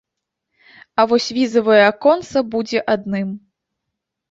[0.99, 3.29] А вось візавае аконца будзе адным.